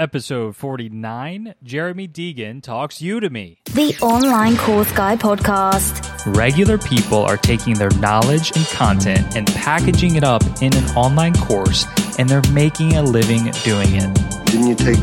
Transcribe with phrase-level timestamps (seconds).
[0.00, 3.56] Episode 49 Jeremy Deighan Talks Udemy.
[3.64, 6.36] The Online Course Guy Podcast.
[6.36, 11.34] Regular people are taking their knowledge and content and packaging it up in an online
[11.34, 11.84] course,
[12.16, 14.46] and they're making a living doing it.
[14.46, 14.98] Didn't you take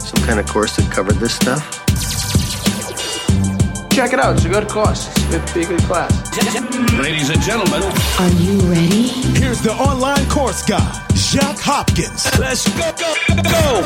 [0.00, 1.78] some kind of course that covered this stuff?
[3.92, 4.34] Check it out.
[4.34, 5.06] It's a good course.
[5.08, 6.10] It's a good, be good class.
[6.98, 7.82] Ladies and gentlemen,
[8.18, 9.06] Are you ready?
[9.38, 12.38] Here's the online course guy, Jacques Hopkins.
[12.38, 13.82] let's go, go, go.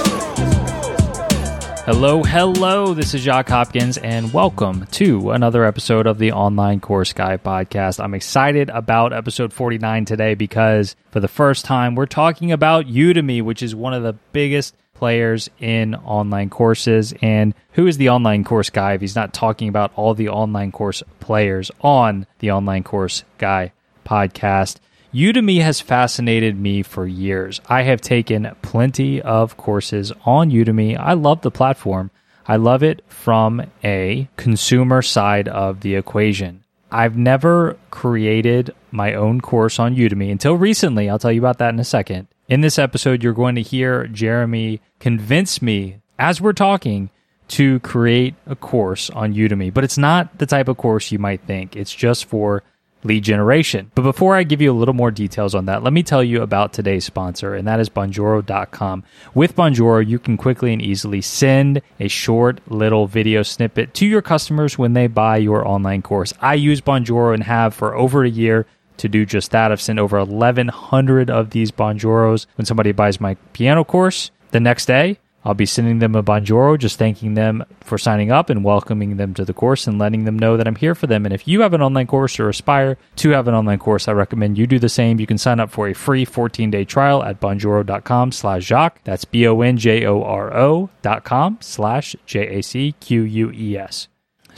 [1.84, 2.92] Hello, hello.
[2.92, 8.02] This is Jacques Hopkins, and welcome to another episode of the Online Course Guy podcast.
[8.02, 13.42] I'm excited about episode 49 today because for the first time, we're talking about Udemy,
[13.42, 17.14] which is one of the biggest players in online courses.
[17.22, 20.72] And who is the online course guy if he's not talking about all the online
[20.72, 23.70] course players on the Online Course Guy
[24.04, 24.78] podcast?
[25.16, 27.62] Udemy has fascinated me for years.
[27.70, 30.94] I have taken plenty of courses on Udemy.
[30.98, 32.10] I love the platform.
[32.46, 36.64] I love it from a consumer side of the equation.
[36.92, 41.08] I've never created my own course on Udemy until recently.
[41.08, 42.28] I'll tell you about that in a second.
[42.50, 47.08] In this episode, you're going to hear Jeremy convince me as we're talking
[47.48, 51.40] to create a course on Udemy, but it's not the type of course you might
[51.40, 51.74] think.
[51.74, 52.62] It's just for
[53.06, 53.90] lead generation.
[53.94, 56.42] But before I give you a little more details on that, let me tell you
[56.42, 59.04] about today's sponsor, and that is Bonjoro.com.
[59.34, 64.22] With Bonjoro, you can quickly and easily send a short little video snippet to your
[64.22, 66.34] customers when they buy your online course.
[66.40, 68.66] I use Bonjoro and have for over a year
[68.98, 69.72] to do just that.
[69.72, 74.30] I've sent over 1,100 of these Bonjoros when somebody buys my piano course.
[74.50, 78.50] The next day, I'll be sending them a Bonjoro, just thanking them for signing up
[78.50, 81.24] and welcoming them to the course and letting them know that I'm here for them.
[81.24, 84.12] And if you have an online course or aspire to have an online course, I
[84.12, 85.20] recommend you do the same.
[85.20, 89.04] You can sign up for a free 14-day trial at bonjoro.com slash Jacques.
[89.04, 94.08] That's B-O-N-J-O-R-O dot com slash J-A-C-Q-U-E-S.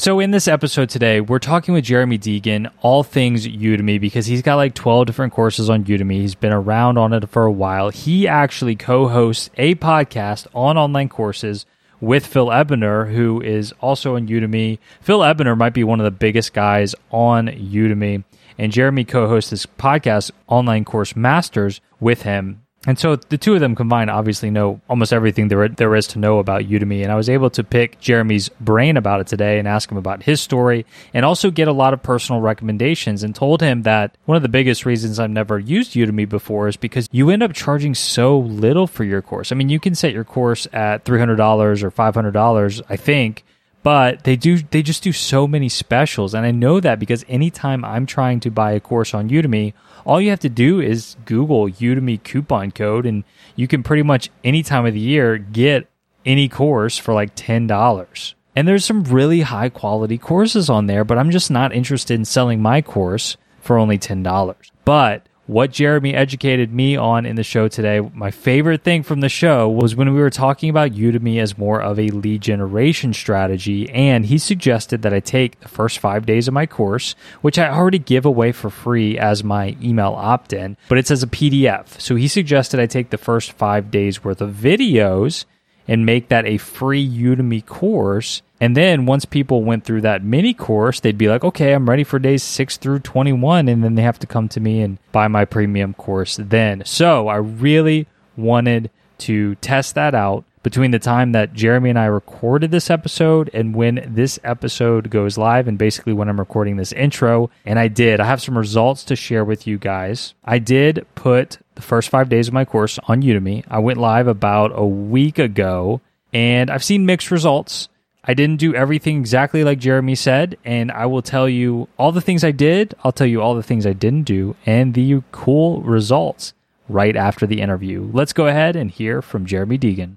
[0.01, 4.43] So in this episode today, we're talking with Jeremy Deighan, all things Udemy, because he's
[4.43, 6.21] got like 12 different courses on Udemy.
[6.21, 7.89] He's been around on it for a while.
[7.89, 11.67] He actually co-hosts a podcast on online courses
[12.01, 14.79] with Phil Ebener, who is also on Udemy.
[15.01, 18.23] Phil Ebener might be one of the biggest guys on Udemy.
[18.57, 22.63] And Jeremy co-hosts this podcast, Online Course Masters, with him.
[22.87, 26.19] And so the two of them combined obviously know almost everything there, there is to
[26.19, 27.03] know about Udemy.
[27.03, 30.23] And I was able to pick Jeremy's brain about it today and ask him about
[30.23, 34.37] his story and also get a lot of personal recommendations and told him that one
[34.37, 37.95] of the biggest reasons I've never used Udemy before is because you end up charging
[37.97, 39.51] so little for your course.
[39.51, 43.45] I mean, you can set your course at $300 or $500, I think,
[43.83, 47.85] but they do they just do so many specials and i know that because anytime
[47.85, 49.73] i'm trying to buy a course on udemy
[50.05, 53.25] all you have to do is google udemy coupon code and
[53.57, 55.89] you can pretty much any time of the year get
[56.27, 61.19] any course for like $10 and there's some really high quality courses on there but
[61.19, 64.55] i'm just not interested in selling my course for only $10
[64.85, 69.31] but what Jeremy educated me on in the show today, my favorite thing from the
[69.31, 73.89] show was when we were talking about Udemy as more of a lead generation strategy.
[73.89, 77.71] And he suggested that I take the first five days of my course, which I
[77.71, 81.99] already give away for free as my email opt in, but it's as a PDF.
[81.99, 85.47] So he suggested I take the first five days worth of videos
[85.89, 88.43] and make that a free Udemy course.
[88.61, 92.05] And then once people went through that mini course, they'd be like, okay, I'm ready
[92.05, 93.69] for days six through 21.
[93.69, 96.85] And then they have to come to me and buy my premium course then.
[96.85, 98.07] So I really
[98.37, 103.51] wanted to test that out between the time that Jeremy and I recorded this episode
[103.53, 107.51] and when this episode goes live, and basically when I'm recording this intro.
[107.65, 108.21] And I did.
[108.21, 110.35] I have some results to share with you guys.
[110.45, 113.65] I did put the first five days of my course on Udemy.
[113.69, 116.01] I went live about a week ago,
[116.33, 117.89] and I've seen mixed results.
[118.25, 122.21] I didn't do everything exactly like Jeremy said, and I will tell you all the
[122.21, 122.95] things I did.
[123.03, 126.53] I'll tell you all the things I didn't do and the cool results
[126.89, 128.11] right after the interview.
[128.13, 130.17] Let's go ahead and hear from Jeremy Deighan.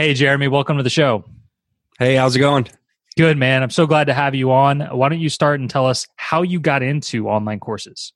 [0.00, 1.24] Hey, Jeremy, welcome to the show.
[1.98, 2.68] Hey, how's it going?
[3.16, 3.64] Good, man.
[3.64, 4.78] I'm so glad to have you on.
[4.78, 8.12] Why don't you start and tell us how you got into online courses?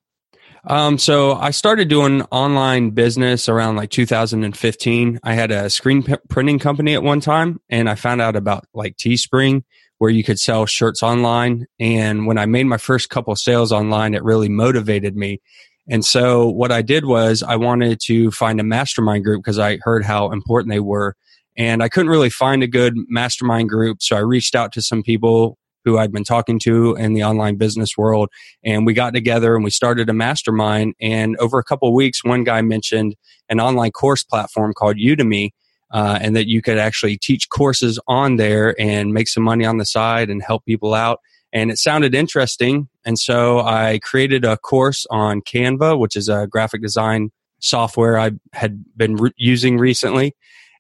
[0.69, 5.19] Um, so I started doing online business around like 2015.
[5.25, 8.65] I had a screen p- printing company at one time, and I found out about
[8.73, 9.65] like Teespring,
[9.99, 11.67] where you could sell shirts online.
[11.81, 15.41] And when I made my first couple sales online, it really motivated me.
[15.89, 19.79] And so what I did was I wanted to find a mastermind group because I
[19.83, 21.17] heard how important they were.
[21.57, 24.03] And I couldn't really find a good mastermind group.
[24.03, 27.57] So I reached out to some people who I'd been talking to in the online
[27.57, 28.29] business world.
[28.65, 30.95] And we got together and we started a mastermind.
[31.01, 33.17] And over a couple of weeks, one guy mentioned
[33.49, 35.51] an online course platform called Udemy.
[35.91, 39.77] Uh, and that you could actually teach courses on there and make some money on
[39.77, 41.19] the side and help people out.
[41.53, 42.89] And it sounded interesting.
[43.05, 48.31] And so I created a course on Canva, which is a graphic design software I
[48.55, 50.35] had been re- using recently.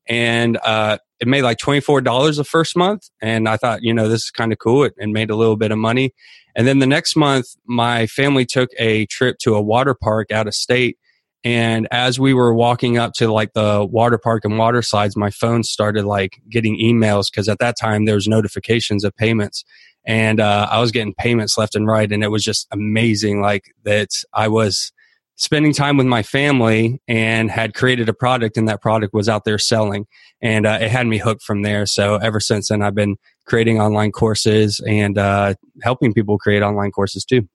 [0.08, 3.08] And uh, it made like $24 the first month.
[3.20, 4.84] And I thought, you know, this is kind of cool.
[4.84, 6.12] It, and made a little bit of money.
[6.54, 10.46] And then the next month, my family took a trip to a water park out
[10.46, 10.98] of state.
[11.44, 15.30] And as we were walking up to like the water park and water slides, my
[15.30, 19.64] phone started like getting emails because at that time there was notifications of payments.
[20.04, 22.10] And uh, I was getting payments left and right.
[22.10, 24.92] And it was just amazing, like that I was
[25.36, 29.44] spending time with my family and had created a product and that product was out
[29.44, 30.06] there selling
[30.40, 33.80] and uh, it had me hooked from there so ever since then i've been creating
[33.80, 37.48] online courses and uh, helping people create online courses too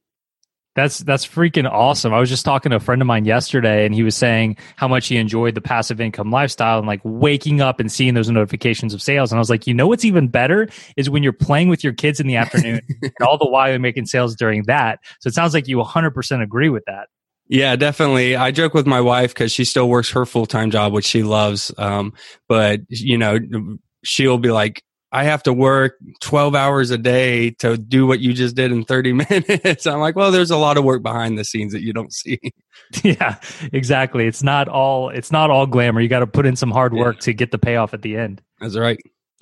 [0.77, 2.13] that's that's freaking awesome.
[2.13, 4.87] I was just talking to a friend of mine yesterday and he was saying how
[4.87, 8.93] much he enjoyed the passive income lifestyle and like waking up and seeing those notifications
[8.93, 9.31] of sales.
[9.31, 11.93] And I was like, you know what's even better is when you're playing with your
[11.93, 14.99] kids in the afternoon and all the while you're making sales during that.
[15.19, 17.07] So it sounds like you 100% agree with that.
[17.49, 18.35] Yeah, definitely.
[18.35, 21.23] I joke with my wife because she still works her full time job, which she
[21.23, 21.71] loves.
[21.77, 22.13] Um,
[22.47, 23.39] but you know,
[24.03, 28.33] she'll be like, I have to work 12 hours a day to do what you
[28.33, 29.87] just did in 30 minutes.
[29.87, 32.39] I'm like, well, there's a lot of work behind the scenes that you don't see.
[33.03, 33.35] Yeah,
[33.73, 34.27] exactly.
[34.27, 35.99] It's not all, it's not all glamour.
[35.99, 37.21] You got to put in some hard work yeah.
[37.21, 38.41] to get the payoff at the end.
[38.61, 38.97] That's right.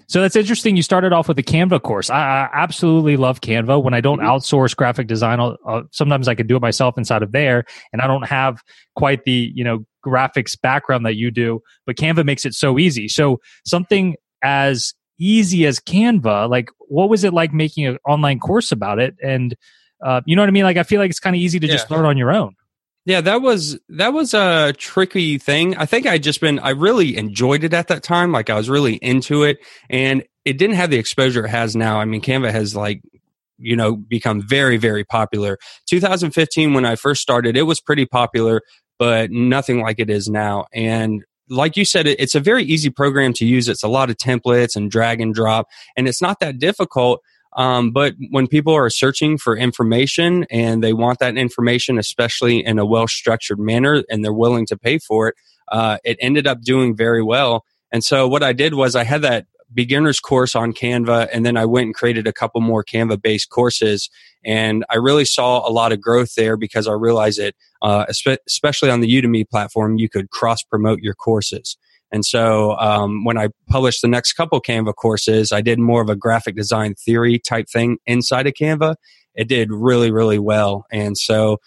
[0.07, 0.75] So that's interesting.
[0.75, 2.09] You started off with a Canva course.
[2.09, 3.81] I, I absolutely love Canva.
[3.81, 4.27] When I don't mm-hmm.
[4.27, 8.07] outsource graphic design, uh, sometimes I can do it myself inside of there, and I
[8.07, 8.61] don't have
[8.95, 11.61] quite the you know graphics background that you do.
[11.85, 13.07] But Canva makes it so easy.
[13.07, 18.71] So something as easy as Canva, like what was it like making an online course
[18.71, 19.15] about it?
[19.23, 19.55] And
[20.03, 20.63] uh, you know what I mean?
[20.63, 21.73] Like I feel like it's kind of easy to yeah.
[21.73, 22.55] just learn on your own.
[23.05, 25.77] Yeah, that was that was a tricky thing.
[25.77, 28.31] I think I just been I really enjoyed it at that time.
[28.31, 29.59] Like I was really into it
[29.91, 31.99] and it didn't have the exposure it has now.
[31.99, 33.01] I mean, Canva has like
[33.59, 35.59] you know become very very popular.
[35.87, 38.61] 2015 when I first started, it was pretty popular,
[38.97, 40.65] but nothing like it is now.
[40.73, 43.67] And like you said, it's a very easy program to use.
[43.69, 47.21] It's a lot of templates and drag and drop, and it's not that difficult
[47.55, 52.79] um, but when people are searching for information and they want that information, especially in
[52.79, 55.35] a well structured manner, and they're willing to pay for it,
[55.71, 57.63] uh, it ended up doing very well.
[57.91, 61.57] And so what I did was I had that beginner's course on Canva, and then
[61.57, 64.09] I went and created a couple more Canva based courses.
[64.43, 68.05] And I really saw a lot of growth there because I realized that, uh,
[68.47, 71.77] especially on the Udemy platform, you could cross promote your courses.
[72.15, 76.07] And so um, when I published the next couple Canva courses, I did more of
[76.07, 78.95] a graphic design theory type thing inside of Canva.
[79.35, 80.85] It did really, really well.
[80.93, 81.57] And so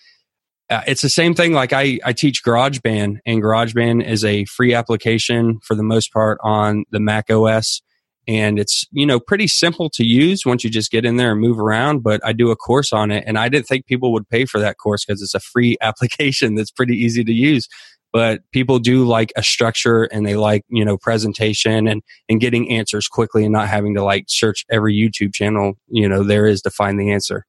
[0.71, 1.53] uh, it's the same thing.
[1.53, 6.39] Like I, I teach GarageBand, and GarageBand is a free application for the most part
[6.43, 7.83] on the Mac OS.
[8.27, 11.41] And it's, you know, pretty simple to use once you just get in there and
[11.43, 12.03] move around.
[12.03, 14.59] But I do a course on it, and I didn't think people would pay for
[14.61, 17.69] that course because it's a free application that's pretty easy to use
[18.13, 22.71] but people do like a structure and they like you know presentation and and getting
[22.71, 26.63] answers quickly and not having to like search every youtube channel you know there is
[26.63, 27.45] to find the answer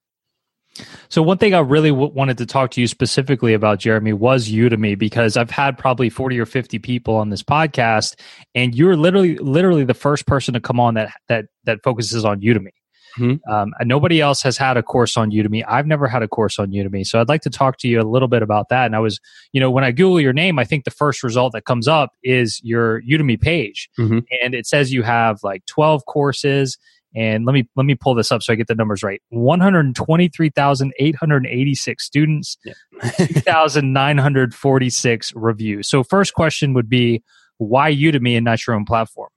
[1.10, 4.50] so one thing I really w- wanted to talk to you specifically about, Jeremy, was
[4.50, 8.20] Udemy because I've had probably forty or fifty people on this podcast,
[8.56, 12.42] and you're literally literally the first person to come on that that that focuses on
[12.42, 12.70] Udemy.
[13.18, 13.52] Mm-hmm.
[13.52, 15.64] Um, nobody else has had a course on Udemy.
[15.68, 17.06] I've never had a course on Udemy.
[17.06, 18.86] So I'd like to talk to you a little bit about that.
[18.86, 19.20] And I was,
[19.52, 22.14] you know, when I Google your name, I think the first result that comes up
[22.24, 23.90] is your Udemy page.
[24.00, 24.20] Mm-hmm.
[24.44, 26.78] And it says you have like 12 courses.
[27.16, 29.20] And let me let me pull this up so I get the numbers right.
[29.30, 32.74] One hundred twenty-three thousand eight hundred eighty-six students, yeah.
[33.18, 35.90] two thousand nine hundred forty-six reviews.
[35.90, 37.24] So, first question would be,
[37.58, 39.30] why Udemy and not your own platform?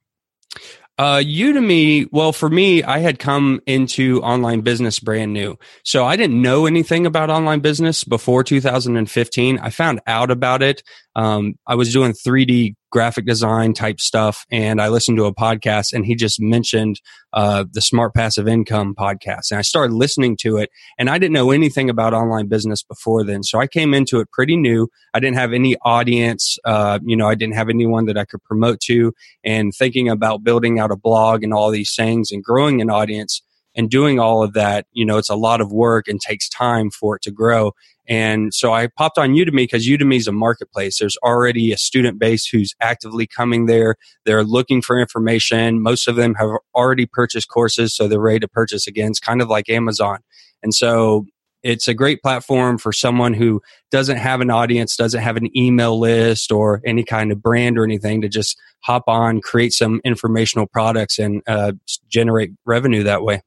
[0.99, 5.57] Uh, Udemy, well, for me, I had come into online business brand new.
[5.83, 9.57] So I didn't know anything about online business before 2015.
[9.57, 10.83] I found out about it.
[11.15, 15.93] Um, I was doing 3D graphic design type stuff and I listened to a podcast
[15.93, 17.01] and he just mentioned
[17.33, 19.49] uh, the Smart Passive Income podcast.
[19.49, 23.23] And I started listening to it and I didn't know anything about online business before
[23.23, 23.41] then.
[23.43, 24.87] So I came into it pretty new.
[25.13, 26.57] I didn't have any audience.
[26.65, 30.43] Uh, you know, I didn't have anyone that I could promote to and thinking about
[30.43, 33.41] building out a blog and all these things and growing an audience
[33.75, 36.89] and doing all of that, you know, it's a lot of work and takes time
[36.89, 37.73] for it to grow.
[38.07, 40.99] And so I popped on Udemy because Udemy is a marketplace.
[40.99, 43.95] There's already a student base who's actively coming there.
[44.25, 45.81] They're looking for information.
[45.81, 49.11] Most of them have already purchased courses, so they're ready to purchase again.
[49.11, 50.19] It's kind of like Amazon.
[50.61, 51.25] And so
[51.63, 55.97] it's a great platform for someone who doesn't have an audience, doesn't have an email
[55.97, 60.67] list or any kind of brand or anything to just hop on, create some informational
[60.67, 61.71] products and uh,
[62.09, 63.41] generate revenue that way.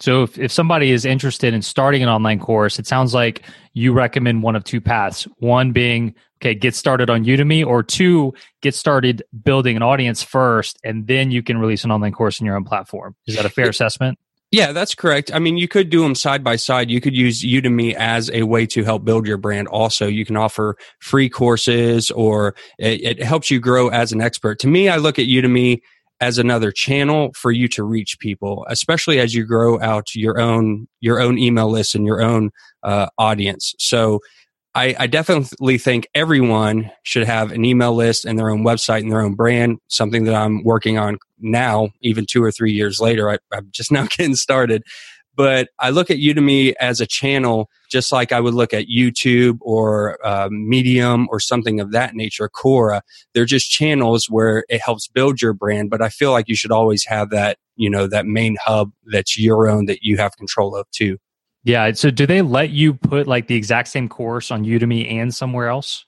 [0.00, 3.92] So if, if somebody is interested in starting an online course, it sounds like you
[3.92, 5.26] recommend one of two paths.
[5.38, 10.78] One being, okay, get started on Udemy, or two, get started building an audience first,
[10.84, 13.16] and then you can release an online course in your own platform.
[13.26, 14.18] Is that a fair assessment?
[14.50, 15.30] Yeah, that's correct.
[15.34, 16.90] I mean, you could do them side by side.
[16.90, 19.68] You could use Udemy as a way to help build your brand.
[19.68, 24.58] Also, you can offer free courses or it, it helps you grow as an expert.
[24.60, 25.80] To me, I look at Udemy
[26.20, 30.88] as another channel for you to reach people, especially as you grow out your own
[31.00, 32.50] your own email list and your own
[32.82, 33.74] uh, audience.
[33.78, 34.20] So
[34.74, 39.10] I, I, definitely think everyone should have an email list and their own website and
[39.10, 39.78] their own brand.
[39.88, 43.30] Something that I'm working on now, even two or three years later.
[43.30, 44.82] I, I'm just now getting started.
[45.38, 49.58] But I look at Udemy as a channel, just like I would look at YouTube
[49.60, 53.02] or uh, Medium or something of that nature, Quora.
[53.34, 55.90] They're just channels where it helps build your brand.
[55.90, 59.38] But I feel like you should always have that, you know, that main hub that's
[59.38, 61.18] your own that you have control of too.
[61.62, 61.92] Yeah.
[61.92, 65.68] So do they let you put like the exact same course on Udemy and somewhere
[65.68, 66.04] else?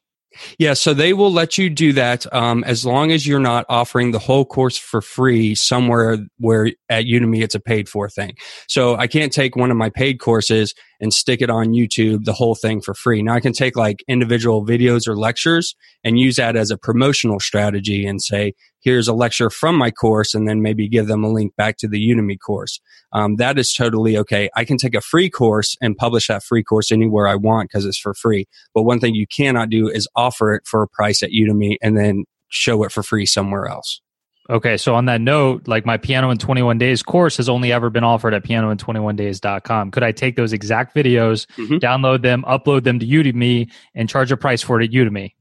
[0.59, 4.13] Yeah, so they will let you do that um, as long as you're not offering
[4.13, 8.37] the whole course for free somewhere where at Udemy it's a paid for thing.
[8.69, 12.33] So I can't take one of my paid courses and stick it on YouTube, the
[12.33, 13.23] whole thing for free.
[13.23, 17.41] Now I can take like individual videos or lectures and use that as a promotional
[17.41, 21.29] strategy and say, here's a lecture from my course and then maybe give them a
[21.29, 22.81] link back to the Udemy course.
[23.13, 24.51] Um, that is totally okay.
[24.57, 27.87] I can take a free course and publish that free course anywhere I want because
[27.87, 28.47] it's for free.
[28.75, 31.97] But one thing you cannot do is offer it for a price at Udemy and
[31.97, 34.01] then show it for free somewhere else.
[34.49, 37.89] Okay, so on that note, like my Piano in 21 Days course has only ever
[37.89, 39.93] been offered at pianoin21days.com.
[39.93, 41.77] Could I take those exact videos, mm-hmm.
[41.77, 45.35] download them, upload them to Udemy, and charge a price for it at Udemy?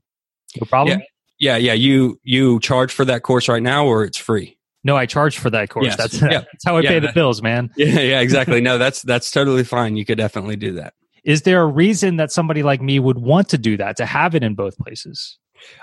[0.61, 0.99] No problem?
[0.99, 1.05] Yeah.
[1.39, 1.73] Yeah, yeah.
[1.73, 4.57] You you charge for that course right now, or it's free.
[4.83, 5.87] No, I charge for that course.
[5.87, 5.97] Yes.
[5.97, 6.29] That's, yeah.
[6.29, 7.69] that's how I yeah, pay the bills, man.
[7.77, 8.61] Yeah, yeah, exactly.
[8.61, 9.97] no, that's that's totally fine.
[9.97, 10.93] You could definitely do that.
[11.23, 14.35] Is there a reason that somebody like me would want to do that to have
[14.35, 15.37] it in both places?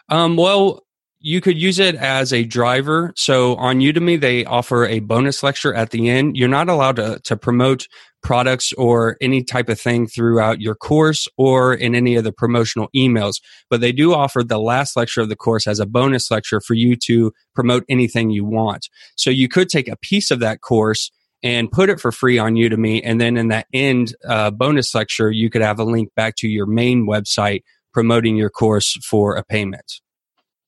[0.08, 0.82] Um, well,
[1.20, 3.12] you could use it as a driver.
[3.16, 6.36] So on Udemy, they offer a bonus lecture at the end.
[6.36, 7.88] You're not allowed to, to promote
[8.26, 12.88] products or any type of thing throughout your course or in any of the promotional
[12.94, 13.40] emails.
[13.70, 16.74] But they do offer the last lecture of the course as a bonus lecture for
[16.74, 18.88] you to promote anything you want.
[19.14, 21.12] So you could take a piece of that course
[21.44, 23.00] and put it for free on Udemy.
[23.04, 26.48] And then in that end uh, bonus lecture, you could have a link back to
[26.48, 30.00] your main website promoting your course for a payment.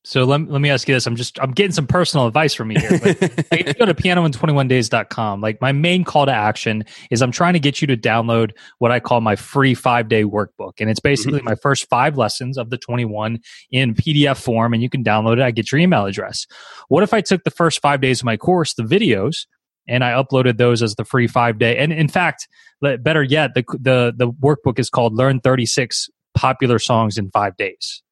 [0.08, 1.06] So let, let me ask you this.
[1.06, 2.98] I'm just I'm getting some personal advice from you here.
[2.98, 3.18] But
[3.52, 7.60] if you go to pianoin21days.com, like my main call to action is I'm trying to
[7.60, 10.80] get you to download what I call my free five day workbook.
[10.80, 11.50] And it's basically mm-hmm.
[11.50, 15.40] my first five lessons of the 21 in PDF form, and you can download it.
[15.40, 16.46] I get your email address.
[16.88, 19.46] What if I took the first five days of my course, the videos,
[19.86, 21.76] and I uploaded those as the free five day?
[21.76, 22.48] And in fact,
[22.80, 28.02] better yet, the the the workbook is called Learn 36 Popular Songs in Five Days.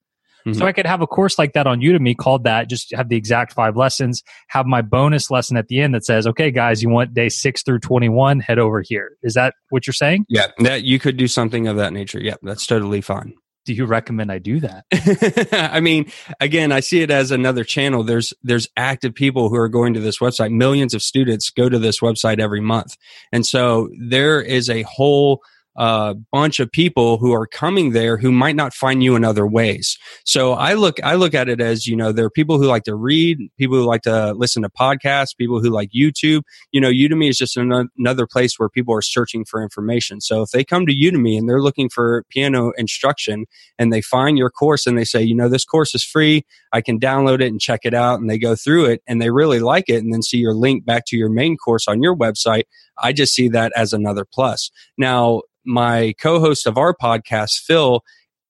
[0.46, 0.58] Mm-hmm.
[0.58, 3.16] So I could have a course like that on Udemy called that, just have the
[3.16, 6.88] exact five lessons, have my bonus lesson at the end that says, okay, guys, you
[6.88, 9.16] want day six through 21, head over here.
[9.22, 10.24] Is that what you're saying?
[10.28, 12.20] Yeah, that you could do something of that nature.
[12.20, 13.34] Yeah, that's totally fine.
[13.64, 14.84] Do you recommend I do that?
[15.72, 18.04] I mean, again, I see it as another channel.
[18.04, 20.52] There's there's active people who are going to this website.
[20.52, 22.96] Millions of students go to this website every month.
[23.32, 25.42] And so there is a whole
[25.76, 29.46] a bunch of people who are coming there who might not find you in other
[29.46, 29.98] ways.
[30.24, 32.84] So I look, I look at it as, you know, there are people who like
[32.84, 36.42] to read, people who like to listen to podcasts, people who like YouTube.
[36.72, 40.20] You know, Udemy is just an- another place where people are searching for information.
[40.20, 43.46] So if they come to Udemy and they're looking for piano instruction
[43.78, 46.80] and they find your course and they say, you know, this course is free, I
[46.80, 49.60] can download it and check it out and they go through it and they really
[49.60, 52.64] like it and then see your link back to your main course on your website.
[52.98, 54.70] I just see that as another plus.
[54.96, 58.02] Now, my co-host of our podcast, Phil,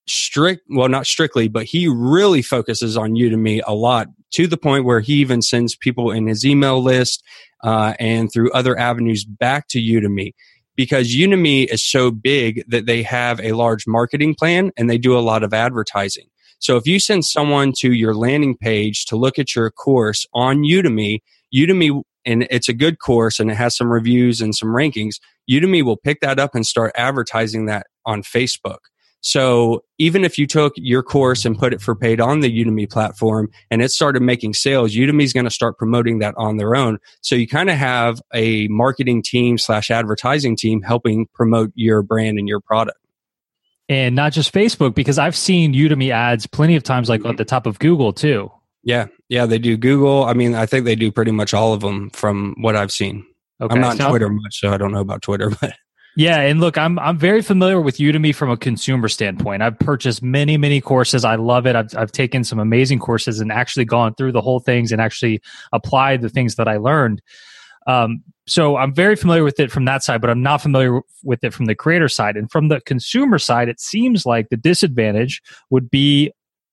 [0.08, 4.84] strict well not strictly but he really focuses on udemy a lot to the point
[4.84, 7.24] where he even sends people in his email list
[7.64, 10.32] uh, and through other avenues back to udemy
[10.76, 15.18] because udemy is so big that they have a large marketing plan and they do
[15.18, 16.26] a lot of advertising
[16.60, 20.58] so if you send someone to your landing page to look at your course on
[20.58, 21.18] udemy
[21.52, 25.82] udemy and it's a good course and it has some reviews and some rankings, Udemy
[25.82, 28.78] will pick that up and start advertising that on Facebook.
[29.20, 32.88] So even if you took your course and put it for paid on the Udemy
[32.88, 36.76] platform and it started making sales, Udemy is going to start promoting that on their
[36.76, 36.98] own.
[37.22, 42.38] So you kind of have a marketing team slash advertising team helping promote your brand
[42.38, 42.98] and your product.
[43.88, 47.36] And not just Facebook, because I've seen Udemy ads plenty of times, like at mm-hmm.
[47.36, 48.50] the top of Google too.
[48.86, 50.24] Yeah, yeah, they do Google.
[50.24, 53.26] I mean, I think they do pretty much all of them from what I've seen.
[53.60, 55.74] Okay, I'm not so- Twitter much, so I don't know about Twitter, but
[56.14, 59.62] Yeah, and look, I'm I'm very familiar with Udemy from a consumer standpoint.
[59.64, 61.24] I've purchased many many courses.
[61.24, 61.74] I love it.
[61.74, 65.42] I've I've taken some amazing courses and actually gone through the whole things and actually
[65.72, 67.20] applied the things that I learned.
[67.88, 71.42] Um, so I'm very familiar with it from that side, but I'm not familiar with
[71.42, 72.36] it from the creator side.
[72.36, 76.30] And from the consumer side, it seems like the disadvantage would be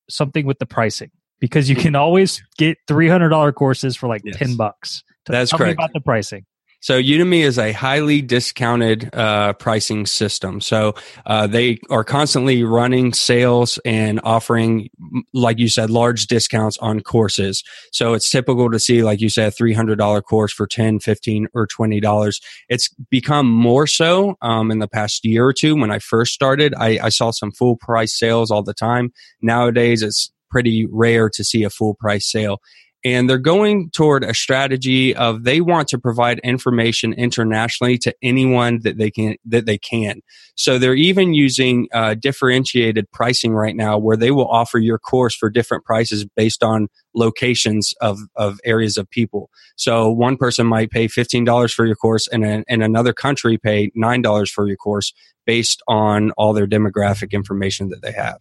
[0.10, 1.10] something with the pricing
[1.44, 4.38] because you can always get $300 courses for like Yes.
[4.38, 5.04] 10 bucks.
[5.26, 5.74] That's Tell correct.
[5.74, 6.46] about the pricing.
[6.80, 10.62] So Udemy is a highly discounted uh, pricing system.
[10.62, 10.96] So
[11.26, 14.90] uh, they are constantly running sales and offering,
[15.34, 17.62] like you said, large discounts on courses.
[17.92, 21.68] So it's typical to see, like you said, a $300 course for 10 15 or
[21.68, 22.42] $20.
[22.70, 25.76] It's become more so um, in the past year or two.
[25.76, 29.12] When I first started, I, I saw some full price sales all the time.
[29.42, 32.62] Nowadays, it's pretty rare to see a full price sale.
[33.06, 38.80] And they're going toward a strategy of they want to provide information internationally to anyone
[38.84, 40.22] that they can that they can.
[40.56, 45.36] So they're even using uh, differentiated pricing right now where they will offer your course
[45.36, 49.50] for different prices based on locations of, of areas of people.
[49.76, 54.50] So one person might pay $15 for your course and in another country pay $9
[54.50, 55.12] for your course
[55.46, 58.40] based on all their demographic information that they have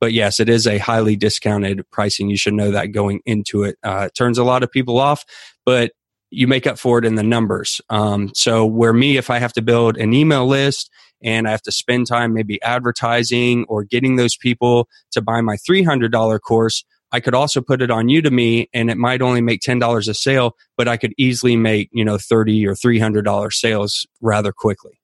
[0.00, 2.28] but yes, it is a highly discounted pricing.
[2.28, 3.76] You should know that going into it.
[3.82, 5.24] Uh, it turns a lot of people off,
[5.64, 5.92] but
[6.30, 7.80] you make up for it in the numbers.
[7.88, 10.90] Um, so where me, if I have to build an email list
[11.22, 15.56] and I have to spend time maybe advertising or getting those people to buy my
[15.56, 20.08] $300 course, I could also put it on Udemy and it might only make $10
[20.08, 25.00] a sale, but I could easily make, you know, 30 or $300 sales rather quickly.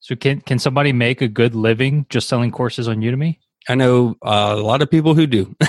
[0.00, 3.38] So can can somebody make a good living just selling courses on Udemy?
[3.68, 5.54] I know uh, a lot of people who do.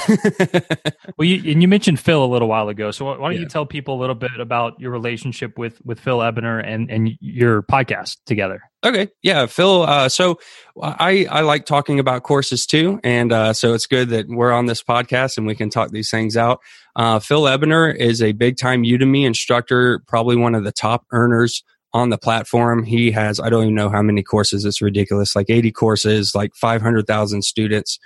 [1.17, 2.89] Well, you, and you mentioned Phil a little while ago.
[2.89, 3.39] So why don't Yeah.
[3.41, 7.11] you tell people a little bit about your relationship with with Phil Ebener and and
[7.19, 8.61] your podcast together?
[8.83, 9.83] Okay, yeah, Phil.
[9.83, 10.39] Uh, so
[10.81, 14.65] I I like talking about courses too, and uh, so it's good that we're on
[14.65, 16.59] this podcast and we can talk these things out.
[16.95, 21.63] Uh, Phil Ebener is a big time Udemy instructor, probably one of the top earners
[21.93, 22.83] on the platform.
[22.83, 24.65] He has I don't even know how many courses.
[24.65, 27.99] It's ridiculous, like eighty courses, like five hundred thousand students.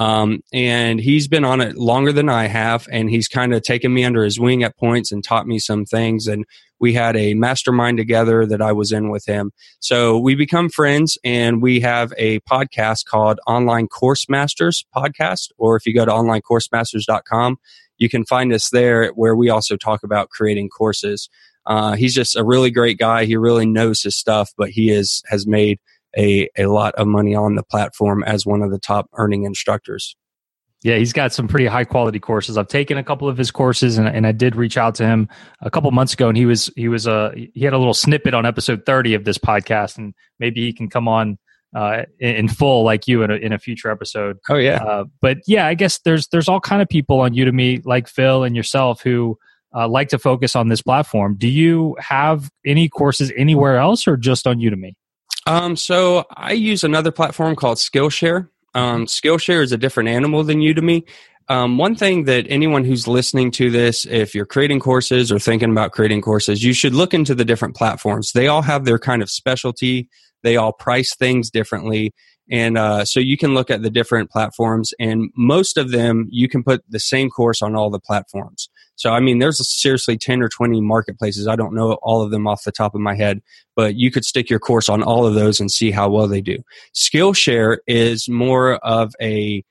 [0.00, 3.92] Um, and he's been on it longer than I have, and he's kind of taken
[3.92, 6.28] me under his wing at points and taught me some things.
[6.28, 6.44] And
[6.78, 9.50] we had a mastermind together that I was in with him.
[9.80, 15.50] So we become friends and we have a podcast called Online Course Masters Podcast.
[15.58, 17.58] Or if you go to onlinecoursemasters.com,
[17.96, 21.28] you can find us there where we also talk about creating courses.
[21.66, 23.24] Uh, he's just a really great guy.
[23.24, 25.78] He really knows his stuff, but he is, has made
[26.16, 30.16] a, a lot of money on the platform as one of the top earning instructors.
[30.84, 32.56] Yeah, he's got some pretty high quality courses.
[32.56, 35.28] I've taken a couple of his courses, and, and I did reach out to him
[35.60, 38.32] a couple months ago, and he was he was uh, he had a little snippet
[38.32, 41.36] on episode thirty of this podcast, and maybe he can come on
[41.74, 44.38] uh, in, in full like you in a, in a future episode.
[44.48, 44.82] Oh yeah.
[44.82, 48.44] Uh, but yeah, I guess there's there's all kind of people on Udemy like Phil
[48.44, 49.36] and yourself who
[49.74, 51.36] uh, like to focus on this platform.
[51.36, 54.92] Do you have any courses anywhere else, or just on Udemy?
[55.46, 58.48] Um, so I use another platform called Skillshare.
[58.74, 61.08] Um, Skillshare is a different animal than Udemy.
[61.48, 65.70] Um, one thing that anyone who's listening to this, if you're creating courses or thinking
[65.70, 68.32] about creating courses, you should look into the different platforms.
[68.32, 70.10] They all have their kind of specialty.
[70.42, 72.12] They all price things differently.
[72.50, 76.48] And uh, so you can look at the different platforms, and most of them, you
[76.48, 78.68] can put the same course on all the platforms.
[78.98, 81.46] So, I mean, there's seriously 10 or 20 marketplaces.
[81.46, 83.40] I don't know all of them off the top of my head,
[83.76, 86.40] but you could stick your course on all of those and see how well they
[86.40, 86.58] do.
[86.94, 89.64] Skillshare is more of a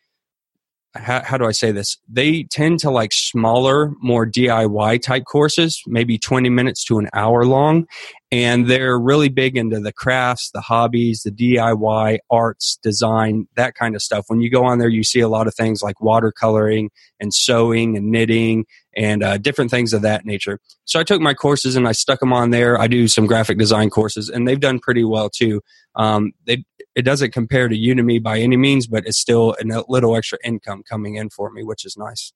[0.97, 1.97] how, how do I say this?
[2.07, 7.45] They tend to like smaller, more DIY type courses, maybe 20 minutes to an hour
[7.45, 7.87] long.
[8.31, 13.95] And they're really big into the crafts, the hobbies, the DIY, arts, design, that kind
[13.95, 14.25] of stuff.
[14.27, 17.95] When you go on there, you see a lot of things like watercoloring and sewing
[17.95, 18.65] and knitting
[18.97, 20.59] and uh, different things of that nature.
[20.85, 22.79] So I took my courses and I stuck them on there.
[22.79, 25.61] I do some graphic design courses and they've done pretty well too.
[25.95, 26.65] Um, they,
[26.97, 30.81] it doesn't compare to Udemy by any means, but it's still a little extra income
[30.89, 32.33] coming in for me, which is nice.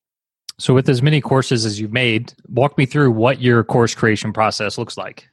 [0.59, 4.31] So, with as many courses as you've made, walk me through what your course creation
[4.31, 5.27] process looks like.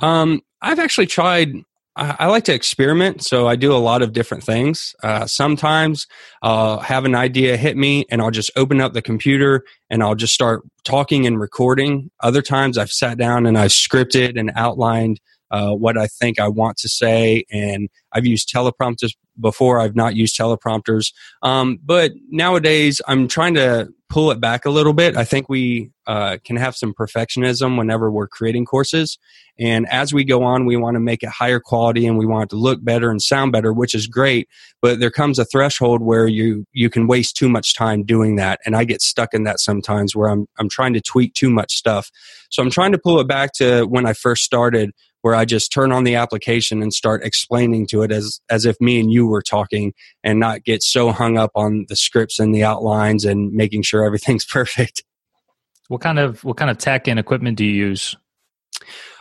[0.00, 1.54] Um, I've actually tried.
[1.94, 4.92] I, I like to experiment, so I do a lot of different things.
[5.04, 6.08] Uh, sometimes
[6.42, 10.16] I'll have an idea hit me, and I'll just open up the computer and I'll
[10.16, 12.10] just start talking and recording.
[12.20, 15.20] Other times I've sat down and I've scripted and outlined
[15.52, 17.44] uh, what I think I want to say.
[17.52, 19.78] And I've used teleprompters before.
[19.78, 21.12] I've not used teleprompters.
[21.42, 25.16] Um, but nowadays, I'm trying to pull it back a little bit.
[25.16, 29.18] I think we uh, can have some perfectionism whenever we're creating courses.
[29.58, 32.44] And as we go on, we want to make it higher quality and we want
[32.44, 34.48] it to look better and sound better, which is great.
[34.82, 38.60] But there comes a threshold where you you can waste too much time doing that,
[38.66, 41.74] and I get stuck in that sometimes where I'm I'm trying to tweak too much
[41.74, 42.10] stuff.
[42.50, 44.90] So I'm trying to pull it back to when I first started,
[45.22, 48.80] where I just turn on the application and start explaining to it as as if
[48.80, 52.54] me and you were talking and not get so hung up on the scripts and
[52.54, 55.02] the outlines and making sure everything's perfect.
[55.88, 58.16] What kind of what kind of tech and equipment do you use?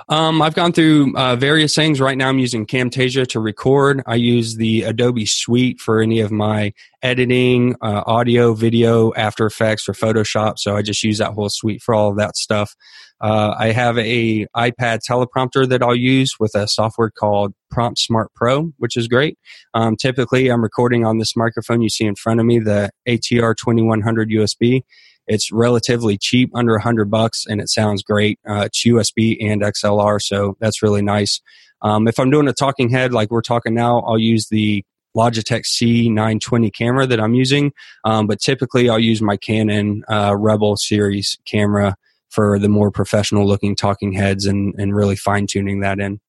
[0.10, 2.02] Um, I've gone through uh, various things.
[2.02, 4.02] Right now, I'm using Camtasia to record.
[4.06, 9.84] I use the Adobe Suite for any of my editing, uh, audio, video, After Effects,
[9.84, 10.60] for Photoshop.
[10.60, 12.76] So I just use that whole suite for all of that stuff.
[13.22, 18.34] Uh, I have a iPad teleprompter that I'll use with a software called Prompt Smart
[18.34, 19.38] Pro, which is great.
[19.76, 23.56] Um, typically, I'm recording on this microphone you see in front of me, the ATR
[23.56, 24.82] 2100 USB.
[25.28, 28.40] It's relatively cheap, under hundred bucks, and it sounds great.
[28.50, 31.42] Uh, it's USB and XLR, so that's really nice.
[31.84, 34.84] Um, if I'm doing a talking head like we're talking now, I'll use the
[35.16, 37.72] Logitech C920 camera that I'm using,
[38.04, 41.96] um, but typically I'll use my Canon uh, Rebel series camera
[42.32, 46.20] for the more professional looking talking heads and, and really fine tuning that in.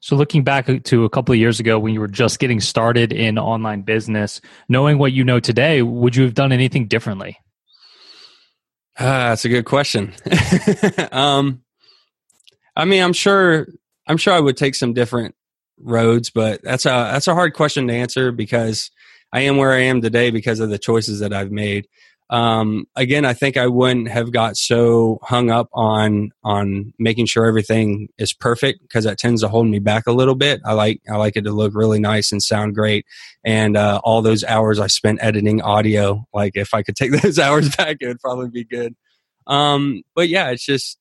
[0.00, 3.12] So, looking back to a couple of years ago when you were just getting started
[3.12, 7.36] in online business, knowing what you know today, would you have done anything differently?
[8.98, 10.12] Uh, that's a good question.
[11.12, 11.62] um,
[12.76, 13.66] I mean, I'm sure,
[14.06, 15.34] I'm sure I would take some different
[15.78, 18.90] roads, but that's a that's a hard question to answer because
[19.32, 21.88] I am where I am today because of the choices that I've made
[22.30, 27.44] um, again, I think I wouldn't have got so hung up on on making sure
[27.44, 30.60] everything is perfect because that tends to hold me back a little bit.
[30.64, 33.04] I like I like it to look really nice and sound great,
[33.44, 37.40] and uh, all those hours I spent editing audio, like if I could take those
[37.40, 38.94] hours back, it would probably be good.
[39.46, 40.98] Um, but yeah, it's just.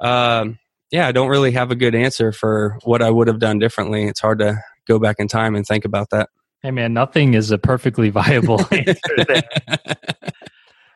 [0.00, 0.58] Um,
[0.90, 4.04] yeah, I don't really have a good answer for what I would have done differently.
[4.04, 6.28] It's hard to go back in time and think about that.
[6.64, 9.42] Hey man, nothing is a perfectly viable answer.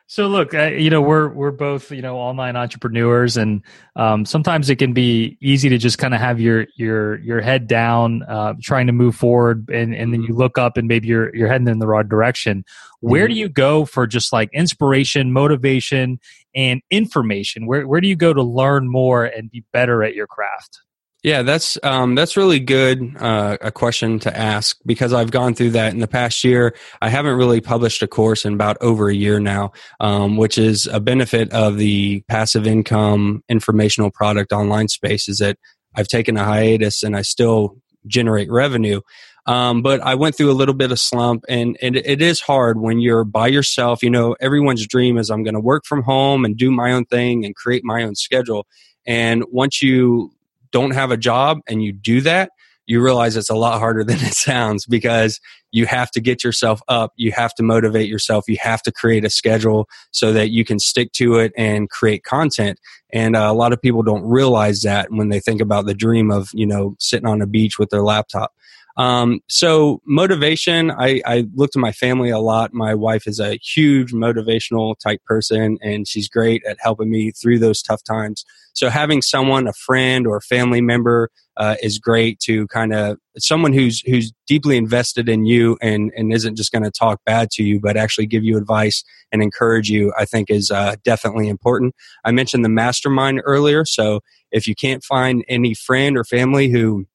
[0.07, 3.61] so look, you know, we're we're both you know online entrepreneurs, and
[3.95, 7.67] um, sometimes it can be easy to just kind of have your your your head
[7.67, 11.35] down, uh, trying to move forward, and and then you look up and maybe you're
[11.35, 12.65] you're heading in the wrong direction.
[13.01, 13.41] Where do mm-hmm.
[13.41, 16.19] you go for just like inspiration, motivation,
[16.55, 17.67] and information?
[17.67, 20.79] Where where do you go to learn more and be better at your craft?
[21.21, 25.71] Yeah, that's um, that's really good uh, a question to ask because I've gone through
[25.71, 26.73] that in the past year.
[27.01, 30.87] I haven't really published a course in about over a year now, um, which is
[30.87, 35.27] a benefit of the passive income informational product online space.
[35.27, 35.57] Is that
[35.93, 37.75] I've taken a hiatus and I still
[38.07, 39.01] generate revenue.
[39.45, 42.79] Um, but I went through a little bit of slump, and, and it is hard
[42.79, 44.03] when you're by yourself.
[44.03, 47.05] You know, everyone's dream is I'm going to work from home and do my own
[47.05, 48.67] thing and create my own schedule.
[49.07, 50.31] And once you
[50.71, 52.51] don't have a job and you do that,
[52.89, 55.39] you realize it's a lot harder than it sounds because
[55.71, 57.13] you have to get yourself up.
[57.15, 58.45] You have to motivate yourself.
[58.47, 62.23] You have to create a schedule so that you can stick to it and create
[62.23, 62.79] content.
[63.13, 66.31] And uh, a lot of people don't realize that when they think about the dream
[66.31, 68.51] of, you know, sitting on a beach with their laptop.
[68.97, 72.73] Um, so motivation, I, I look to my family a lot.
[72.73, 77.59] My wife is a huge motivational type person and she's great at helping me through
[77.59, 78.43] those tough times.
[78.73, 83.17] So having someone, a friend or a family member, uh, is great to kind of
[83.37, 87.51] someone who's who's deeply invested in you and and isn't just going to talk bad
[87.51, 90.13] to you, but actually give you advice and encourage you.
[90.17, 91.93] I think is uh, definitely important.
[92.23, 94.21] I mentioned the mastermind earlier, so
[94.51, 97.05] if you can't find any friend or family who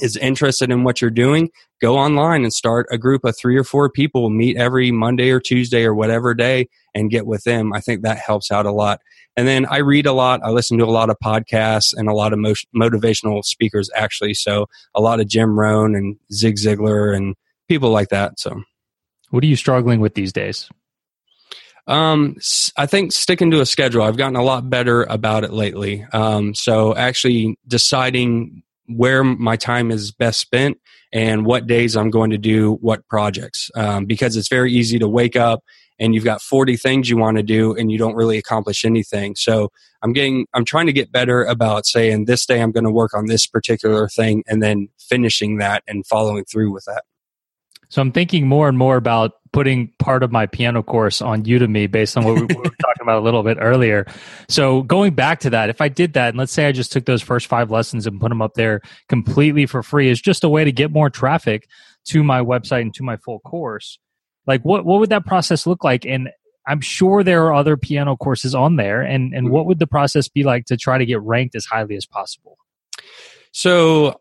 [0.00, 3.64] is interested in what you're doing, go online and start a group of three or
[3.64, 7.72] four people, meet every Monday or Tuesday or whatever day and get with them.
[7.72, 9.00] I think that helps out a lot.
[9.36, 10.40] And then I read a lot.
[10.44, 14.34] I listen to a lot of podcasts and a lot of mo- motivational speakers, actually.
[14.34, 17.34] So a lot of Jim Rohn and Zig Ziglar and
[17.68, 18.38] people like that.
[18.38, 18.62] So,
[19.30, 20.68] what are you struggling with these days?
[21.86, 22.36] Um,
[22.76, 24.02] I think sticking to a schedule.
[24.02, 26.06] I've gotten a lot better about it lately.
[26.12, 30.78] Um, so actually deciding where my time is best spent
[31.12, 33.70] and what days I'm going to do what projects.
[33.74, 35.62] Um, because it's very easy to wake up
[35.98, 39.36] and you've got 40 things you want to do and you don't really accomplish anything.
[39.36, 39.70] So
[40.02, 43.14] I'm getting, I'm trying to get better about saying this day I'm going to work
[43.14, 47.04] on this particular thing and then finishing that and following through with that.
[47.88, 51.88] So I'm thinking more and more about putting part of my piano course on Udemy
[51.88, 54.04] based on what we were talking about a little bit earlier.
[54.48, 57.04] So going back to that, if I did that, and let's say I just took
[57.04, 60.48] those first five lessons and put them up there completely for free, is just a
[60.48, 61.68] way to get more traffic
[62.06, 64.00] to my website and to my full course.
[64.44, 66.04] Like what what would that process look like?
[66.04, 66.30] And
[66.66, 69.02] I'm sure there are other piano courses on there.
[69.02, 69.54] And and mm-hmm.
[69.54, 72.58] what would the process be like to try to get ranked as highly as possible?
[73.52, 74.20] So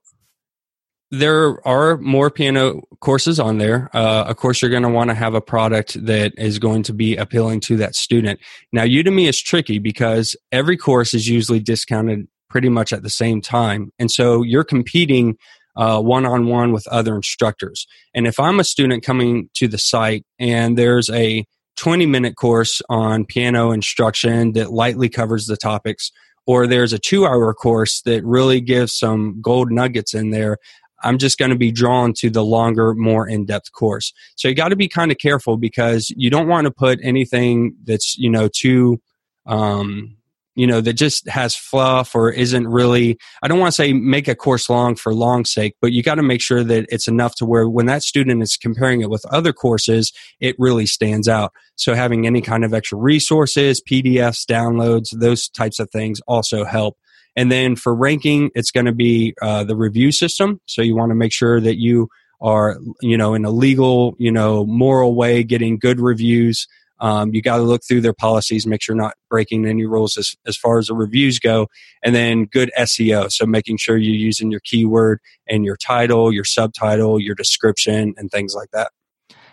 [1.13, 3.87] there are more piano courses on there.
[3.93, 6.93] Uh, of course, you're going to want to have a product that is going to
[6.93, 8.39] be appealing to that student.
[8.71, 13.41] Now, Udemy is tricky because every course is usually discounted pretty much at the same
[13.41, 13.91] time.
[13.99, 15.37] And so you're competing
[15.75, 17.85] one on one with other instructors.
[18.15, 21.45] And if I'm a student coming to the site and there's a
[21.77, 26.11] 20 minute course on piano instruction that lightly covers the topics,
[26.45, 30.57] or there's a two hour course that really gives some gold nuggets in there,
[31.03, 34.13] I'm just going to be drawn to the longer, more in depth course.
[34.35, 37.75] So you got to be kind of careful because you don't want to put anything
[37.83, 39.01] that's, you know, too,
[39.45, 40.17] um,
[40.55, 44.27] you know, that just has fluff or isn't really, I don't want to say make
[44.27, 47.35] a course long for long sake, but you got to make sure that it's enough
[47.35, 51.53] to where when that student is comparing it with other courses, it really stands out.
[51.75, 56.97] So having any kind of extra resources, PDFs, downloads, those types of things also help.
[57.35, 60.61] And then for ranking, it's going to be uh, the review system.
[60.65, 62.09] So you want to make sure that you
[62.41, 66.67] are, you know, in a legal, you know, moral way, getting good reviews.
[66.99, 70.35] Um, you got to look through their policies, make sure not breaking any rules as,
[70.45, 71.67] as far as the reviews go.
[72.03, 73.31] And then good SEO.
[73.31, 78.29] So making sure you're using your keyword and your title, your subtitle, your description, and
[78.31, 78.91] things like that.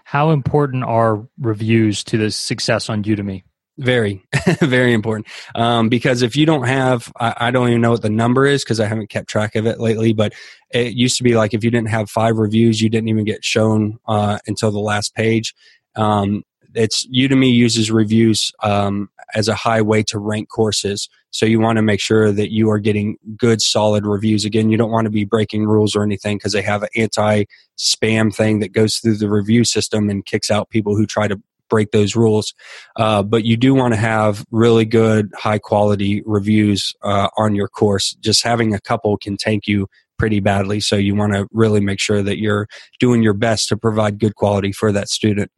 [0.05, 3.45] How important are reviews to the success on Udemy?
[3.81, 4.23] Very,
[4.61, 5.27] very important.
[5.55, 8.63] Um, because if you don't have, I, I, don't even know what the number is
[8.63, 10.35] because I haven't kept track of it lately, but
[10.71, 13.43] it used to be like if you didn't have five reviews, you didn't even get
[13.43, 15.55] shown uh, until the last page.
[15.97, 16.43] Um,
[16.75, 21.09] it's Udemy uses reviews um, as a high way to rank courses.
[21.31, 24.45] So you want to make sure that you are getting good, solid reviews.
[24.45, 27.45] Again, you don't want to be breaking rules or anything because they have an anti
[27.79, 31.41] spam thing that goes through the review system and kicks out people who try to
[31.71, 32.53] break those rules.
[32.97, 37.69] Uh, but you do want to have really good, high quality reviews uh, on your
[37.69, 38.15] course.
[38.21, 39.87] Just having a couple can tank you
[40.19, 40.81] pretty badly.
[40.81, 42.67] So you want to really make sure that you're
[42.99, 45.51] doing your best to provide good quality for that student.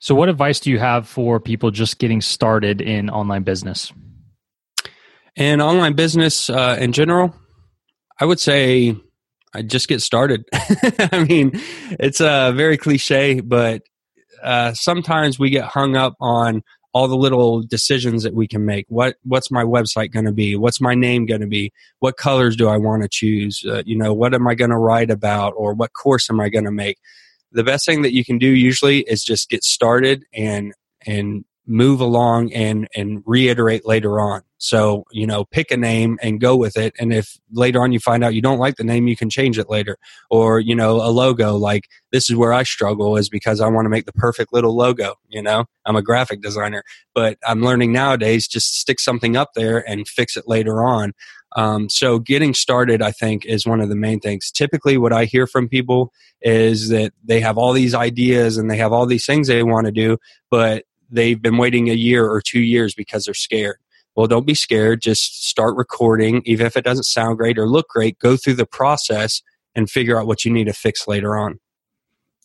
[0.00, 3.92] So, what advice do you have for people just getting started in online business?
[5.34, 7.34] In online business uh, in general,
[8.20, 8.94] I would say
[9.54, 10.44] I just get started.
[10.52, 11.52] I mean,
[11.98, 13.82] it's a uh, very cliche, but
[14.42, 16.62] uh, sometimes we get hung up on
[16.94, 18.86] all the little decisions that we can make.
[18.88, 20.56] What what's my website going to be?
[20.56, 21.72] What's my name going to be?
[22.00, 23.62] What colors do I want to choose?
[23.68, 26.48] Uh, you know, what am I going to write about, or what course am I
[26.48, 26.98] going to make?
[27.52, 30.72] The best thing that you can do usually is just get started and
[31.06, 34.42] and move along and and reiterate later on.
[34.56, 36.92] So, you know, pick a name and go with it.
[36.98, 39.56] And if later on you find out you don't like the name, you can change
[39.56, 39.98] it later.
[40.30, 43.84] Or, you know, a logo, like this is where I struggle is because I want
[43.84, 45.14] to make the perfect little logo.
[45.28, 46.82] You know, I'm a graphic designer,
[47.14, 51.12] but I'm learning nowadays just stick something up there and fix it later on.
[51.56, 54.50] Um, so getting started, I think, is one of the main things.
[54.50, 58.76] Typically, what I hear from people is that they have all these ideas and they
[58.76, 60.18] have all these things they want to do,
[60.50, 63.78] but they've been waiting a year or two years because they're scared.
[64.16, 65.00] Well, don't be scared.
[65.00, 66.42] Just start recording.
[66.44, 69.42] Even if it doesn't sound great or look great, go through the process
[69.74, 71.60] and figure out what you need to fix later on.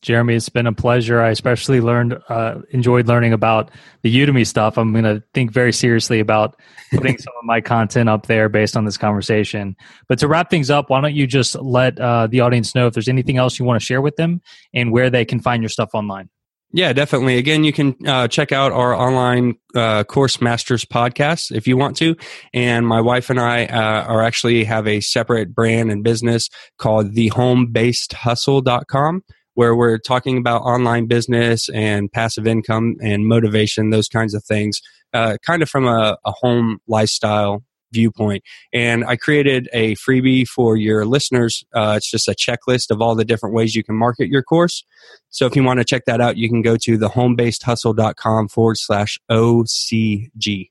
[0.04, 1.21] Jeremy, it's been a pleasure.
[1.21, 3.71] I especially learned, uh, enjoyed learning about
[4.02, 4.78] the Udemy stuff.
[4.78, 6.60] I'm going to think very seriously about
[6.91, 9.78] putting some of my content up there based on this conversation.
[10.10, 12.93] But to wrap things up, why don't you just let uh, the audience know if
[12.93, 14.41] there's anything else you want to share with them
[14.73, 16.30] and where they can find your stuff online?
[16.76, 17.38] Yeah, definitely.
[17.38, 21.96] Again, you can uh, check out our online uh, course masters podcast if you want
[21.98, 22.16] to.
[22.52, 27.14] And my wife and I uh, are actually have a separate brand and business called
[27.14, 29.22] thehomebasedhustle.com
[29.56, 34.82] where we're talking about online business and passive income and motivation, those kinds of things,
[35.14, 38.44] uh, kind of from a, a home lifestyle viewpoint.
[38.74, 41.64] And I created a freebie for your listeners.
[41.74, 44.84] Uh, it's just a checklist of all the different ways you can market your course.
[45.30, 49.20] So if you want to check that out, you can go to thehomebasedhustle.com forward slash
[49.30, 50.70] OCG.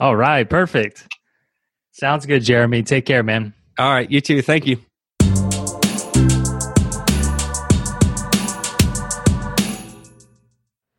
[0.00, 0.48] All right.
[0.48, 1.08] Perfect.
[1.92, 2.82] Sounds good, Jeremy.
[2.82, 3.54] Take care, man.
[3.78, 4.10] All right.
[4.10, 4.42] You too.
[4.42, 4.85] Thank you.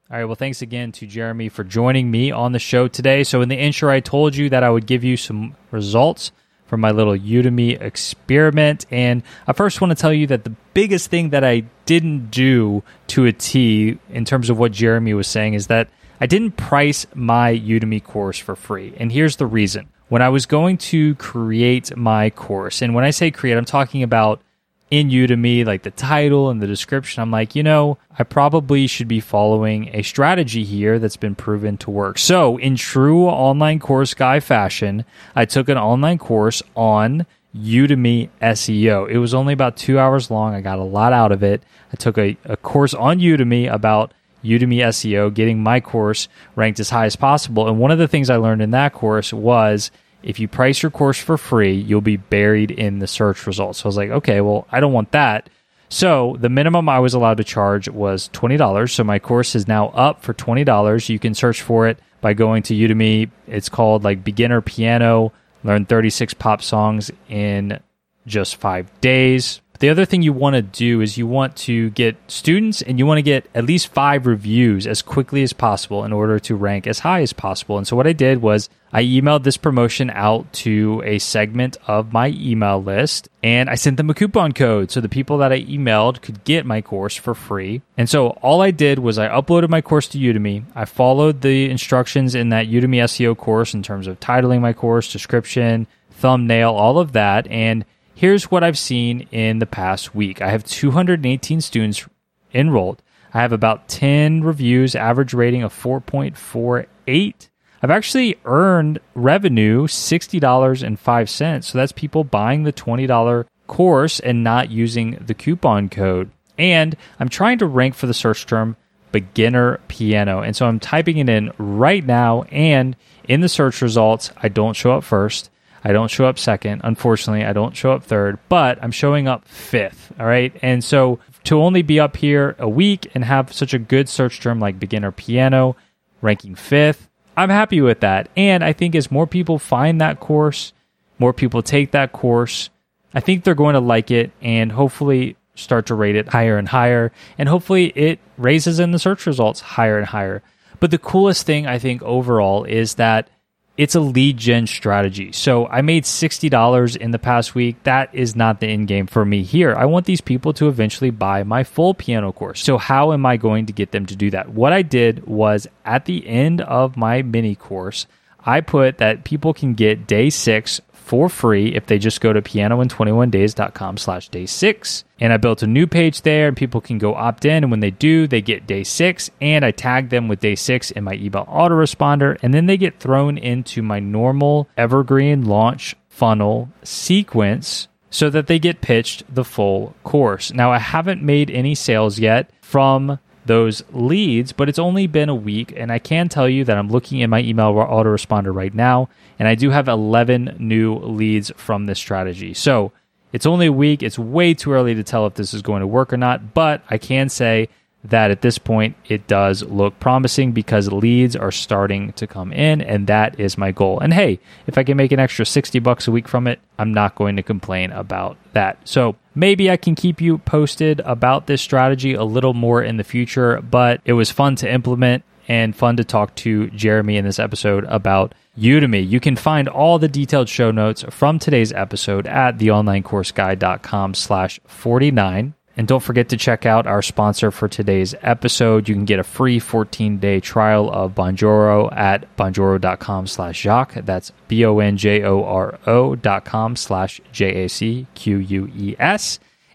[0.09, 0.23] All right.
[0.23, 3.25] Well, thanks again to Jeremy for joining me on the show today.
[3.25, 6.31] So, in the intro, I told you that I would give you some results
[6.65, 8.85] from my little Udemy experiment.
[8.89, 12.83] And I first want to tell you that the biggest thing that I didn't do
[13.07, 15.89] to a T in terms of what Jeremy was saying is that
[16.21, 18.93] I didn't price my Udemy course for free.
[18.95, 19.89] And here's the reason.
[20.07, 24.03] When I was going to create my course, and when I say create, I'm talking
[24.03, 24.41] about
[24.89, 29.07] in Udemy, like the title and the description, I'm like, you know, I probably should
[29.07, 32.17] be following a strategy here that's been proven to work.
[32.17, 35.03] So, in true online course guy fashion,
[35.35, 39.09] I took an online course on Udemy SEO.
[39.09, 40.53] It was only about two hours long.
[40.53, 41.63] I got a lot out of it.
[41.91, 46.89] I took a, a course on Udemy about Udemy SEO, getting my course ranked as
[46.89, 47.67] high as possible.
[47.67, 49.91] And one of the things I learned in that course was
[50.23, 53.79] if you price your course for free, you'll be buried in the search results.
[53.79, 55.49] So I was like, okay, well, I don't want that.
[55.89, 58.91] So the minimum I was allowed to charge was $20.
[58.91, 61.09] So my course is now up for $20.
[61.09, 63.29] You can search for it by going to Udemy.
[63.47, 65.31] It's called like beginner piano,
[65.63, 67.79] learn 36 pop songs in
[68.25, 69.61] just five days.
[69.79, 73.05] The other thing you want to do is you want to get students and you
[73.05, 76.87] want to get at least five reviews as quickly as possible in order to rank
[76.87, 77.77] as high as possible.
[77.77, 82.11] And so what I did was I emailed this promotion out to a segment of
[82.11, 85.61] my email list and I sent them a coupon code so the people that I
[85.61, 87.81] emailed could get my course for free.
[87.97, 90.63] And so all I did was I uploaded my course to Udemy.
[90.73, 95.11] I followed the instructions in that Udemy SEO course in terms of titling my course,
[95.11, 97.47] description, thumbnail, all of that.
[97.47, 97.85] And
[98.17, 102.07] Here's what I've seen in the past week I have 218 students
[102.51, 103.03] enrolled.
[103.31, 107.49] I have about 10 reviews, average rating of 4.48.
[107.83, 111.63] I've actually earned revenue $60.05.
[111.63, 116.31] So that's people buying the $20 course and not using the coupon code.
[116.57, 118.77] And I'm trying to rank for the search term
[119.11, 120.41] beginner piano.
[120.41, 122.45] And so I'm typing it in right now.
[122.49, 122.95] And
[123.27, 125.51] in the search results, I don't show up first.
[125.87, 126.81] I don't show up second.
[126.83, 130.11] Unfortunately, I don't show up third, but I'm showing up fifth.
[130.19, 130.53] All right.
[130.61, 134.41] And so to only be up here a week and have such a good search
[134.41, 135.77] term like beginner piano,
[136.21, 138.27] ranking fifth, I'm happy with that.
[138.35, 140.73] And I think as more people find that course,
[141.19, 142.69] more people take that course,
[143.13, 146.67] I think they're going to like it and hopefully start to rate it higher and
[146.67, 147.13] higher.
[147.37, 150.43] And hopefully it raises in the search results higher and higher.
[150.81, 153.29] But the coolest thing I think overall is that
[153.77, 155.31] it's a lead gen strategy.
[155.31, 157.81] So I made $60 in the past week.
[157.83, 159.75] That is not the end game for me here.
[159.75, 162.63] I want these people to eventually buy my full piano course.
[162.63, 164.49] So how am I going to get them to do that?
[164.49, 168.07] What I did was at the end of my mini course,
[168.43, 172.41] I put that people can get day six for free if they just go to
[172.41, 175.05] pianoin21days.com slash day six.
[175.21, 177.63] And I built a new page there and people can go opt in.
[177.63, 179.31] And when they do, they get day six.
[179.39, 182.37] And I tag them with day six in my email autoresponder.
[182.41, 188.59] And then they get thrown into my normal evergreen launch funnel sequence so that they
[188.59, 190.51] get pitched the full course.
[190.53, 195.35] Now, I haven't made any sales yet from those leads, but it's only been a
[195.35, 195.73] week.
[195.75, 199.47] And I can tell you that I'm looking in my email autoresponder right now, and
[199.47, 202.53] I do have 11 new leads from this strategy.
[202.53, 202.91] So
[203.33, 204.03] it's only a week.
[204.03, 206.83] It's way too early to tell if this is going to work or not, but
[206.89, 207.69] I can say
[208.09, 212.81] that at this point it does look promising because leads are starting to come in
[212.81, 213.99] and that is my goal.
[213.99, 216.93] And hey, if I can make an extra 60 bucks a week from it, I'm
[216.93, 218.77] not going to complain about that.
[218.85, 223.03] So, maybe I can keep you posted about this strategy a little more in the
[223.03, 227.39] future, but it was fun to implement and fun to talk to Jeremy in this
[227.39, 229.07] episode about Udemy.
[229.07, 235.53] You can find all the detailed show notes from today's episode at theonlinecourseguy.com slash 49.
[235.77, 238.89] And don't forget to check out our sponsor for today's episode.
[238.89, 243.93] You can get a free 14-day trial of Bonjoro at bonjoro.com slash Jacques.
[243.93, 248.07] That's B-O-N-J-O-R-O dot com slash J-A-C-Q-U-E-S.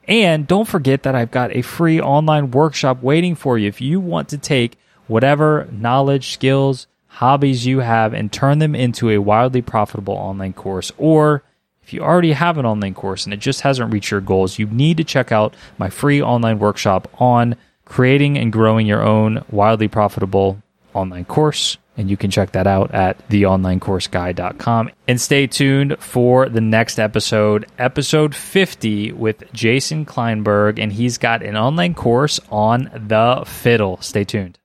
[0.09, 4.01] And don't forget that I've got a free online workshop waiting for you if you
[4.01, 9.63] want to take whatever knowledge, skills, hobbies you have and turn them into a wildly
[9.63, 11.45] profitable online course or
[11.93, 14.67] if you already have an online course and it just hasn't reached your goals, you
[14.69, 19.89] need to check out my free online workshop on creating and growing your own wildly
[19.89, 20.57] profitable
[20.95, 21.77] online course.
[21.99, 24.91] And you can check that out at theonlinecourseguy.com.
[25.07, 30.79] And stay tuned for the next episode, episode 50 with Jason Kleinberg.
[30.79, 33.99] And he's got an online course on the fiddle.
[34.01, 34.59] Stay tuned.